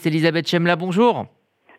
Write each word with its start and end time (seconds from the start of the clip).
C'est 0.00 0.10
Elisabeth 0.10 0.48
Chemla, 0.48 0.76
bonjour. 0.76 1.26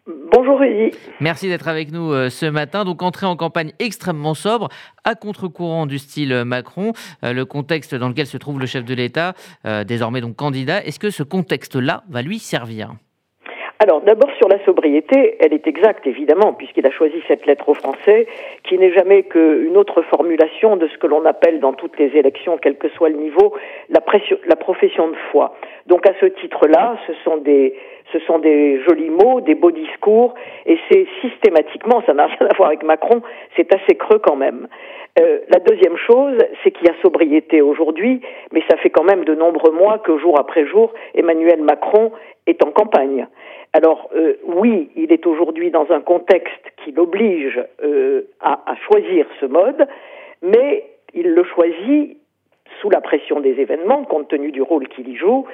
Bonjour 0.06 0.60
Rudy. 0.60 0.92
Merci 1.22 1.48
d'être 1.48 1.70
avec 1.70 1.94
nous 1.94 2.12
euh, 2.12 2.28
ce 2.28 2.46
matin. 2.46 2.84
Donc 2.84 3.02
entrée 3.02 3.26
en 3.26 3.38
campagne 3.38 3.72
extrêmement 3.80 4.34
sobre, 4.34 4.68
à 5.06 5.16
contre-courant 5.16 5.86
du 5.86 6.00
style 6.00 6.34
euh, 6.34 6.44
Macron, 6.44 6.92
euh, 7.24 7.32
le 7.32 7.46
contexte 7.46 7.96
dans 7.96 8.10
lequel 8.10 8.26
se 8.26 8.36
trouve 8.36 8.60
le 8.60 8.66
chef 8.66 8.84
de 8.84 8.94
l'État, 8.94 9.36
désormais 9.88 10.20
donc 10.20 10.36
candidat. 10.36 10.84
Est-ce 10.84 11.00
que 11.00 11.12
ce 11.12 11.24
contexte-là 11.24 12.04
va 12.10 12.22
lui 12.22 12.40
servir? 12.40 12.92
Alors 13.82 14.02
d'abord 14.02 14.30
sur 14.38 14.50
la 14.50 14.62
sobriété, 14.66 15.38
elle 15.40 15.54
est 15.54 15.66
exacte 15.66 16.06
évidemment, 16.06 16.52
puisqu'il 16.52 16.86
a 16.86 16.92
choisi 16.92 17.16
cette 17.30 17.46
lettre 17.46 17.70
au 17.70 17.74
français, 17.74 18.28
qui 18.66 18.78
n'est 18.78 18.92
jamais 18.92 19.24
qu'une 19.24 19.78
autre 19.78 20.02
formulation 20.02 20.76
de 20.76 20.90
ce 20.90 20.98
que 20.98 21.08
l'on 21.08 21.24
appelle 21.24 21.62
dans 21.62 21.72
toutes 21.72 21.98
les 21.98 22.08
élections, 22.08 22.58
quel 22.62 22.78
que 22.78 22.90
soit 22.90 23.08
le 23.08 23.16
niveau, 23.16 23.56
la, 23.88 24.02
la 24.48 24.56
profession 24.58 25.08
de 25.08 25.16
foi. 25.32 25.56
Donc 25.88 26.06
à 26.06 26.12
ce 26.20 26.26
titre-là, 26.26 26.98
ce 27.08 27.14
sont 27.24 27.38
des 27.38 27.74
ce 28.12 28.20
sont 28.20 28.40
des 28.40 28.82
jolis 28.82 29.10
mots, 29.10 29.42
des 29.42 29.56
beaux 29.56 29.72
discours, 29.72 30.34
et 30.66 30.78
c'est 30.90 31.08
systématiquement, 31.22 32.02
ça 32.06 32.14
n'a 32.14 32.28
rien 32.28 32.48
à 32.50 32.56
voir 32.56 32.70
avec 32.70 32.84
Macron, 32.84 33.22
c'est 33.56 33.74
assez 33.74 33.96
creux 33.96 34.20
quand 34.20 34.36
même. 34.36 34.68
Euh, 35.20 35.40
la 35.50 35.60
deuxième 35.60 35.98
chose, 35.98 36.38
c'est 36.64 36.72
qu'il 36.72 36.88
y 36.88 36.90
a 36.90 37.02
sobriété 37.02 37.62
aujourd'hui, 37.62 38.22
mais 38.52 38.62
ça 38.70 38.78
fait 38.78 38.90
quand 38.90 39.04
même 39.04 39.26
de 39.26 39.36
nombreux 39.36 39.72
mois 39.72 40.00
que 40.00 40.18
jour 40.18 40.40
après 40.40 40.66
jour, 40.66 40.94
Emmanuel 41.16 41.62
Macron 41.62 42.12
est 42.48 42.64
en 42.64 42.72
campagne. 42.72 43.28
Alors 43.74 44.10
euh, 44.16 44.36
oui, 44.46 44.90
il 44.96 45.12
est 45.12 45.26
aujourd'hui 45.28 45.72
dans 45.72 45.92
un 45.92 46.02
contexte 46.02 46.64
qui 46.84 46.92
l'oblige 46.92 47.60
euh, 47.84 48.24
à, 48.40 48.62
à 48.66 48.76
choisir 48.88 49.26
ce 49.40 49.46
mode, 49.46 49.88
mais 50.42 50.86
il 51.14 51.34
le 51.34 51.44
choisit 51.44 52.19
sous 52.82 52.90
la 52.90 53.02
pression 53.02 53.40
des 53.40 53.60
événements, 53.60 54.04
compte 54.04 54.28
tenu 54.30 54.52
du 54.52 54.62
rôle 54.62 54.88
qu'il 54.88 55.08
y 55.10 55.16
joue, 55.16 55.46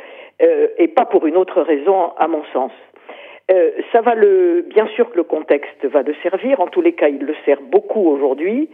euh, 0.42 0.68
et 0.78 0.88
pas 0.88 1.06
pour 1.06 1.26
une 1.26 1.38
autre 1.38 1.62
raison, 1.62 2.12
à 2.18 2.28
mon 2.28 2.44
sens. 2.54 2.72
Euh, 3.52 3.72
ça 3.92 4.02
va 4.02 4.16
le, 4.16 4.66
bien 4.68 4.88
sûr 4.96 5.12
que 5.12 5.18
le 5.18 5.24
contexte 5.24 5.86
va 5.86 6.02
le 6.02 6.16
servir. 6.24 6.60
En 6.60 6.68
tous 6.68 6.82
les 6.82 6.94
cas, 6.94 7.10
il 7.10 7.20
le 7.20 7.36
sert 7.46 7.62
beaucoup 7.62 8.08
aujourd'hui. 8.10 8.70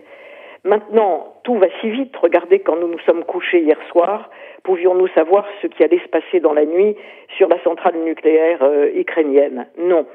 Maintenant, 0.63 1.33
tout 1.43 1.55
va 1.55 1.67
si 1.81 1.89
vite. 1.89 2.15
Regardez, 2.15 2.59
quand 2.59 2.75
nous 2.75 2.87
nous 2.87 2.99
sommes 2.99 3.23
couchés 3.23 3.61
hier 3.61 3.77
soir, 3.89 4.29
pouvions-nous 4.63 5.07
savoir 5.09 5.45
ce 5.61 5.67
qui 5.67 5.83
allait 5.83 5.99
se 5.99 6.07
passer 6.07 6.39
dans 6.39 6.53
la 6.53 6.65
nuit 6.65 6.95
sur 7.35 7.47
la 7.49 7.61
centrale 7.63 7.95
nucléaire 7.95 8.59
euh, 8.61 8.89
ukrainienne? 8.95 9.67
Non. 9.77 10.05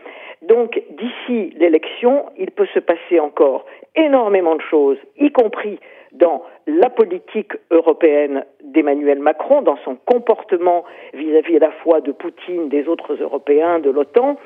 Donc, 0.43 0.83
d'ici 0.91 1.55
l'élection, 1.59 2.27
il 2.39 2.51
peut 2.51 2.67
se 2.75 2.79
passer 2.79 3.21
encore 3.21 3.65
énormément 3.95 4.55
de 4.55 4.63
choses, 4.63 4.99
y 5.19 5.31
compris 5.31 5.79
dans 6.13 6.43
la 6.67 6.89
politique 6.89 7.53
européenne 7.71 8.45
d'Emmanuel 8.63 9.19
Macron, 9.19 9.63
dans 9.63 9.77
son 9.85 9.97
comportement 10.05 10.85
vis-à-vis 11.15 11.57
à 11.57 11.61
la 11.61 11.71
fois 11.71 12.01
de 12.01 12.13
Poutine, 12.13 12.69
des 12.69 12.89
autres 12.89 13.15
Européens, 13.21 13.79
de 13.79 13.91
l'OTAN, 13.91 14.37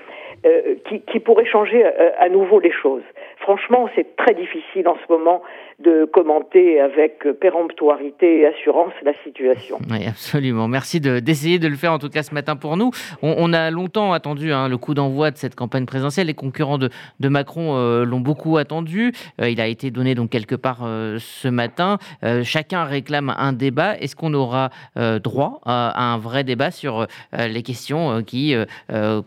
euh, 0.46 0.74
qui, 0.88 1.00
qui, 1.02 1.20
pourrait 1.20 1.46
changer 1.46 1.84
euh, 1.84 2.11
à 2.18 2.28
nouveau 2.28 2.61
les 2.61 2.72
choses. 2.72 3.02
Franchement, 3.41 3.88
c'est 3.94 4.16
très 4.16 4.34
difficile 4.34 4.86
en 4.86 4.96
ce 4.96 5.12
moment 5.12 5.42
de 5.78 6.05
commenter 6.05 6.80
avec 6.80 7.27
péremptoirité 7.41 8.41
et 8.41 8.46
assurance 8.46 8.92
la 9.02 9.12
situation. 9.24 9.78
Oui, 9.91 10.06
absolument. 10.06 10.69
Merci 10.69 11.00
d'essayer 11.00 11.58
de, 11.58 11.66
le 11.66 11.74
faire 11.74 11.92
en 11.92 11.98
tout 11.98 12.11
cas 12.11 12.22
ce 12.22 12.33
matin 12.33 12.55
pour 12.55 12.77
nous. 12.77 12.92
On, 13.22 13.52
a 13.52 13.70
longtemps 13.72 14.12
attendu 14.12 14.52
hein, 14.52 14.68
le 14.68 14.77
coup 14.78 14.94
d'envoi 14.94 15.33
de 15.33 15.36
cette 15.36 15.56
campagne 15.56 15.84
présidentielle. 15.84 16.28
Les 16.28 16.34
concurrents 16.34 16.78
de, 16.78 16.91
de 17.18 17.28
Macron 17.28 17.77
euh, 17.77 18.05
l'ont 18.05 18.20
beaucoup 18.20 18.56
attendu. 18.56 19.12
il 19.41 19.61
a 19.61 19.66
été 19.66 19.91
donné 19.91 20.14
donc 20.14 20.30
quelque 20.30 20.55
part 20.55 20.86
ce 21.18 21.48
matin. 21.48 21.98
Euh, 22.22 22.44
chacun 22.44 22.84
réclame 22.84 23.34
un 23.36 23.52
débat. 23.52 23.96
Est-ce 23.98 24.16
qu'on 24.16 24.34
aura 24.34 24.70
euh, 24.96 25.18
droit 25.18 25.61
à, 25.64 26.12
un 26.12 26.18
vrai 26.18 26.44
débat 26.44 26.70
sur 26.70 27.00
euh, 27.00 27.46
les 27.48 27.62
questions 27.62 28.22
qui 28.22 28.55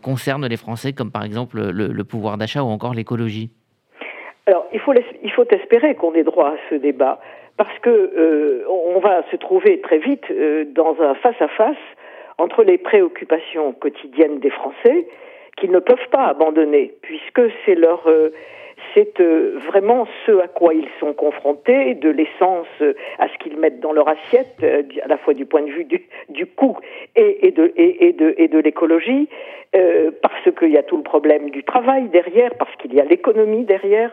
concernent 0.02 0.46
les 0.46 0.56
Français, 0.56 0.92
comme 0.92 1.10
par 1.10 1.24
exemple 1.24 1.60
le, 1.70 2.04
pouvoir 2.04 2.38
d'achat 2.38 2.62
ou 2.62 2.68
encore 2.68 2.94
l'écologie? 2.94 3.50
Alors, 4.46 4.66
il 4.72 4.80
faut, 4.80 4.92
il 5.22 5.32
faut 5.32 5.46
espérer 5.50 5.94
qu'on 5.94 6.14
ait 6.14 6.22
droit 6.22 6.48
à 6.50 6.56
ce 6.70 6.74
débat, 6.74 7.18
parce 7.56 7.78
que 7.80 8.64
on 8.68 8.98
va 8.98 9.22
se 9.30 9.36
trouver 9.36 9.80
très 9.80 9.98
vite 9.98 10.24
dans 10.74 10.96
un 11.00 11.14
face-à-face 11.14 11.76
entre 12.38 12.62
les 12.62 12.78
préoccupations 12.78 13.72
quotidiennes 13.72 14.40
des 14.40 14.50
Français 14.50 15.06
qu'ils 15.56 15.70
ne 15.70 15.78
peuvent 15.78 16.08
pas 16.10 16.24
abandonner, 16.26 16.92
puisque 17.02 17.42
c'est 17.64 17.76
leur 17.76 18.08
c'est 18.92 19.20
euh, 19.20 19.58
vraiment 19.66 20.06
ce 20.26 20.32
à 20.40 20.48
quoi 20.48 20.74
ils 20.74 20.88
sont 21.00 21.12
confrontés, 21.12 21.94
de 21.94 22.08
l'essence 22.08 22.66
euh, 22.80 22.94
à 23.18 23.28
ce 23.28 23.38
qu'ils 23.38 23.56
mettent 23.56 23.80
dans 23.80 23.92
leur 23.92 24.08
assiette, 24.08 24.56
euh, 24.62 24.82
à 25.02 25.08
la 25.08 25.16
fois 25.18 25.34
du 25.34 25.46
point 25.46 25.62
de 25.62 25.70
vue 25.70 25.84
du, 26.28 26.46
coût 26.46 26.76
et, 27.16 27.50
de, 27.50 28.58
l'écologie, 28.58 29.28
parce 30.22 30.50
qu'il 30.58 30.70
y 30.70 30.78
a 30.78 30.82
tout 30.82 30.96
le 30.96 31.02
problème 31.02 31.50
du 31.50 31.64
travail 31.64 32.08
derrière, 32.08 32.54
parce 32.58 32.74
qu'il 32.76 32.94
y 32.94 33.00
a 33.00 33.04
l'économie 33.04 33.64
derrière. 33.64 34.12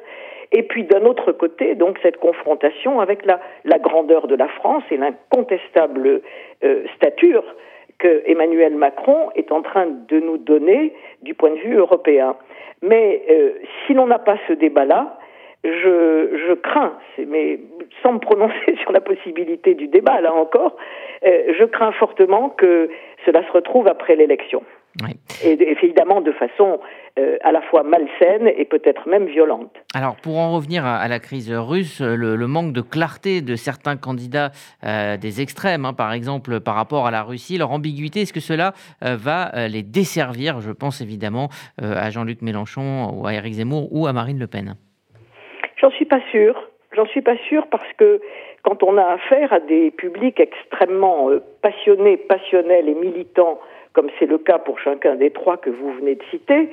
Et 0.51 0.63
puis 0.63 0.83
d'un 0.83 1.05
autre 1.05 1.31
côté, 1.31 1.75
donc 1.75 1.97
cette 2.01 2.17
confrontation 2.17 2.99
avec 2.99 3.25
la 3.25 3.79
grandeur 3.79 4.27
de 4.27 4.35
la 4.35 4.47
France 4.47 4.83
et 4.91 4.97
l'incontestable 4.97 6.21
stature 6.95 7.43
que 8.01 8.23
Emmanuel 8.25 8.75
Macron 8.75 9.29
est 9.35 9.51
en 9.51 9.61
train 9.61 9.85
de 9.85 10.19
nous 10.19 10.37
donner 10.37 10.93
du 11.21 11.33
point 11.35 11.51
de 11.51 11.59
vue 11.59 11.75
européen. 11.75 12.35
Mais 12.81 13.21
euh, 13.29 13.51
si 13.85 13.93
l'on 13.93 14.07
n'a 14.07 14.17
pas 14.17 14.37
ce 14.47 14.53
débat-là, 14.53 15.19
je, 15.63 16.35
je 16.47 16.53
crains, 16.53 16.97
mais 17.27 17.59
sans 18.01 18.13
me 18.13 18.19
prononcer 18.19 18.75
sur 18.81 18.91
la 18.91 19.01
possibilité 19.01 19.75
du 19.75 19.87
débat, 19.87 20.19
là 20.19 20.33
encore, 20.33 20.75
euh, 21.23 21.53
je 21.57 21.63
crains 21.65 21.91
fortement 21.91 22.49
que 22.49 22.89
cela 23.25 23.45
se 23.45 23.51
retrouve 23.51 23.87
après 23.87 24.15
l'élection. 24.15 24.63
Et 25.43 25.53
évidemment 25.71 26.21
de 26.21 26.31
façon 26.31 26.79
euh, 27.19 27.37
à 27.41 27.51
la 27.51 27.61
fois 27.61 27.83
malsaine 27.83 28.47
et 28.55 28.65
peut-être 28.65 29.07
même 29.07 29.25
violente. 29.25 29.73
Alors 29.93 30.15
pour 30.15 30.37
en 30.37 30.53
revenir 30.53 30.85
à, 30.85 31.07
la 31.07 31.19
crise 31.19 31.51
russe, 31.51 32.01
le, 32.01 32.47
manque 32.47 32.73
de 32.73 32.81
clarté 32.81 33.41
de 33.41 33.55
certains 33.55 33.97
candidats 33.97 34.51
euh, 34.85 35.17
des 35.17 35.41
extrêmes, 35.41 35.85
hein, 35.85 35.93
par 35.93 36.13
exemple 36.13 36.59
par 36.59 36.75
rapport 36.75 37.07
à 37.07 37.11
la 37.11 37.23
Russie, 37.23 37.57
leur 37.57 37.71
ambiguïté, 37.71 38.21
est-ce 38.21 38.33
que 38.33 38.39
cela 38.39 38.73
euh, 39.03 39.17
va 39.17 39.67
les 39.67 39.83
desservir? 39.83 40.61
Je 40.61 40.71
pense 40.71 41.01
évidemment 41.01 41.49
à 41.81 42.09
Jean-Luc 42.09 42.41
Mélenchon 42.41 43.11
ou 43.13 43.27
à 43.27 43.33
Éric 43.33 43.53
Zemmour 43.53 43.89
ou 43.91 44.07
à 44.07 44.13
Marine 44.13 44.39
Le 44.39 44.47
Pen. 44.47 44.75
J'en 45.77 45.91
suis 45.91 46.05
pas 46.05 46.21
sûre. 46.31 46.69
J'en 46.93 47.05
suis 47.05 47.21
pas 47.21 47.37
sûre 47.49 47.67
parce 47.67 47.91
que 47.97 48.21
quand 48.63 48.83
on 48.83 48.97
a 48.97 49.03
affaire 49.03 49.53
à 49.53 49.59
des 49.59 49.91
publics 49.91 50.39
extrêmement 50.39 51.29
passionnés, 51.61 52.17
passionnels 52.17 52.89
et 52.89 52.95
militants 52.95 53.59
comme 53.93 54.09
c'est 54.19 54.25
le 54.25 54.37
cas 54.37 54.59
pour 54.59 54.79
chacun 54.79 55.15
des 55.15 55.31
trois 55.31 55.57
que 55.57 55.69
vous 55.69 55.91
venez 55.93 56.15
de 56.15 56.23
citer, 56.29 56.69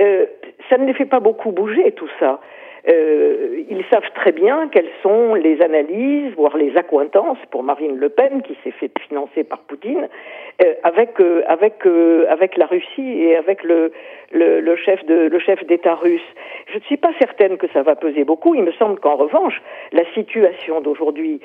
euh, 0.00 0.26
ça 0.68 0.78
ne 0.78 0.86
les 0.86 0.94
fait 0.94 1.06
pas 1.06 1.20
beaucoup 1.20 1.52
bouger 1.52 1.92
tout 1.92 2.08
ça. 2.18 2.40
Euh, 2.88 3.62
ils 3.70 3.84
savent 3.92 4.10
très 4.16 4.32
bien 4.32 4.68
quelles 4.72 4.90
sont 5.02 5.34
les 5.34 5.62
analyses, 5.62 6.32
voire 6.34 6.56
les 6.56 6.76
accointances 6.76 7.38
pour 7.50 7.62
Marine 7.62 7.96
Le 7.96 8.08
Pen, 8.08 8.42
qui 8.42 8.56
s'est 8.64 8.72
fait 8.72 8.90
financer 9.06 9.44
par 9.44 9.60
Poutine, 9.60 10.08
euh, 10.64 10.74
avec 10.82 11.20
euh, 11.20 11.42
avec 11.46 11.86
euh, 11.86 12.26
avec 12.28 12.56
la 12.56 12.66
Russie 12.66 13.22
et 13.22 13.36
avec 13.36 13.62
le, 13.62 13.92
le, 14.32 14.60
le 14.60 14.76
chef 14.76 15.04
de 15.06 15.14
le 15.14 15.38
chef 15.38 15.64
d'État 15.66 15.94
russe. 15.94 16.20
Je 16.72 16.78
ne 16.78 16.82
suis 16.84 16.96
pas 16.96 17.12
certaine 17.18 17.58
que 17.58 17.66
ça 17.74 17.82
va 17.82 17.96
peser 17.96 18.24
beaucoup. 18.24 18.54
Il 18.54 18.62
me 18.62 18.72
semble 18.72 18.98
qu'en 18.98 19.16
revanche, 19.16 19.60
la 19.92 20.10
situation 20.14 20.80
d'aujourd'hui 20.80 21.40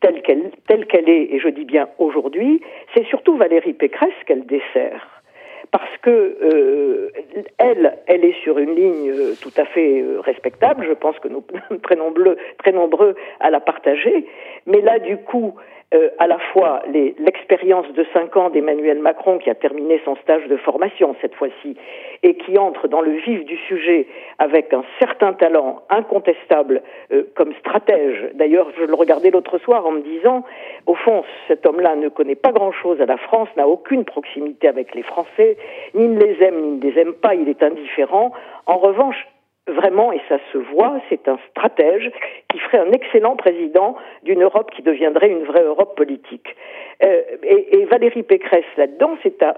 telle 0.00 0.20
qu'elle 0.20 0.50
telle 0.68 0.86
qu'elle 0.86 1.08
est, 1.08 1.32
et 1.32 1.40
je 1.40 1.48
dis 1.48 1.64
bien 1.64 1.88
aujourd'hui, 1.98 2.60
c'est 2.94 3.06
surtout 3.06 3.36
Valérie 3.36 3.72
Pécresse 3.72 4.14
qu'elle 4.26 4.44
dessert 4.44 5.22
parce 5.70 5.96
que 6.02 6.10
euh, 6.10 7.10
elle, 7.58 7.98
elle 8.06 8.24
est 8.24 8.40
sur 8.42 8.58
une 8.58 8.74
ligne 8.74 9.10
euh, 9.10 9.34
tout 9.40 9.52
à 9.56 9.64
fait 9.64 10.00
euh, 10.00 10.20
respectable. 10.20 10.84
Je 10.88 10.92
pense 10.92 11.18
que 11.18 11.28
nous 11.28 11.44
très 11.82 11.96
nombreux, 11.96 12.36
très 12.58 12.72
nombreux 12.72 13.14
à 13.40 13.50
la 13.50 13.60
partager. 13.60 14.26
Mais 14.66 14.80
là, 14.80 14.98
du 14.98 15.16
coup, 15.18 15.54
euh, 15.94 16.08
à 16.18 16.26
la 16.26 16.38
fois 16.52 16.82
l'expérience 16.88 17.86
de 17.92 18.04
cinq 18.12 18.36
ans 18.36 18.50
d'Emmanuel 18.50 18.98
Macron 18.98 19.38
qui 19.38 19.48
a 19.50 19.54
terminé 19.54 20.00
son 20.04 20.16
stage 20.16 20.44
de 20.48 20.56
formation 20.56 21.14
cette 21.20 21.36
fois-ci 21.36 21.76
et 22.24 22.34
qui 22.34 22.58
entre 22.58 22.88
dans 22.88 23.00
le 23.00 23.12
vif 23.12 23.44
du 23.44 23.56
sujet 23.56 24.08
avec 24.40 24.72
un 24.72 24.82
certain 24.98 25.32
talent 25.32 25.82
incontestable 25.88 26.82
euh, 27.12 27.22
comme 27.36 27.54
stratège. 27.60 28.30
D'ailleurs, 28.34 28.66
je 28.76 28.82
le 28.82 28.94
regardais 28.94 29.30
l'autre 29.30 29.58
soir 29.58 29.86
en 29.86 29.92
me 29.92 30.00
disant, 30.00 30.42
au 30.86 30.96
fond, 30.96 31.22
cet 31.46 31.64
homme-là 31.64 31.94
ne 31.94 32.08
connaît 32.08 32.34
pas 32.34 32.50
grand-chose 32.50 33.00
à 33.00 33.06
la 33.06 33.16
France, 33.16 33.48
n'a 33.56 33.68
aucune 33.68 34.04
proximité 34.04 34.66
avec 34.66 34.92
les 34.92 35.04
Français, 35.04 35.55
ni 35.94 36.08
ne 36.08 36.18
les 36.18 36.42
aime, 36.42 36.60
ni 36.60 36.70
ne 36.78 36.82
les 36.82 37.00
aime 37.00 37.14
pas, 37.14 37.34
il 37.34 37.48
est 37.48 37.62
indifférent. 37.62 38.32
En 38.66 38.78
revanche, 38.78 39.26
vraiment, 39.68 40.12
et 40.12 40.20
ça 40.28 40.38
se 40.52 40.58
voit, 40.58 41.00
c'est 41.08 41.28
un 41.28 41.38
stratège 41.50 42.10
qui 42.50 42.58
ferait 42.58 42.78
un 42.78 42.92
excellent 42.92 43.36
président 43.36 43.96
d'une 44.22 44.42
Europe 44.42 44.70
qui 44.70 44.82
deviendrait 44.82 45.28
une 45.28 45.44
vraie 45.44 45.64
Europe 45.64 45.96
politique. 45.96 46.54
Euh, 47.02 47.22
et, 47.42 47.84
Valérie 47.86 48.22
Pécresse 48.22 48.64
là-dedans, 48.76 49.16
c'est 49.22 49.42
à, 49.42 49.56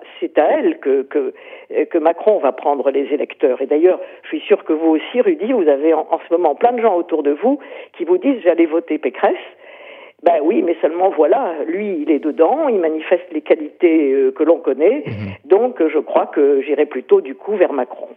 elle 0.51 0.79
que, 0.79 1.35
Macron 1.99 2.39
va 2.39 2.53
prendre 2.53 2.91
les 2.91 3.13
électeurs. 3.13 3.61
Et 3.61 3.67
d'ailleurs, 3.67 4.01
je 4.23 4.29
suis 4.29 4.41
sûr 4.41 4.65
que 4.65 4.73
vous 4.73 4.91
aussi, 4.91 5.21
Rudy, 5.21 5.53
vous 5.53 5.69
avez 5.69 5.93
en, 5.93 6.21
ce 6.27 6.35
moment 6.35 6.55
plein 6.55 6.73
de 6.73 6.81
gens 6.81 6.97
autour 6.97 7.23
de 7.23 7.31
vous 7.31 7.59
qui 7.97 8.05
vous 8.05 8.19
disent 8.19 8.41
j'allais 8.43 8.67
voter 8.67 8.99
Pécresse. 8.99 9.37
Ben 10.23 10.41
oui, 10.43 10.63
mais 10.63 10.77
seulement 10.81 11.11
voilà, 11.11 11.55
lui, 11.67 12.03
il 12.03 12.11
est 12.11 12.19
dedans, 12.19 12.69
il 12.69 12.79
manifeste 12.79 13.27
les 13.33 13.41
qualités 13.41 14.13
euh, 14.13 14.33
que 14.33 14.43
l'on 14.43 14.59
connaît, 14.59 15.05
mhm. 15.07 15.35
donc 15.45 15.77
je 15.87 15.99
crois 15.99 16.27
que 16.27 16.61
j'irai 16.63 16.87
plutôt 16.87 17.21
du 17.21 17.35
coup 17.35 17.57
vers 17.57 17.73
Macron. 17.73 18.07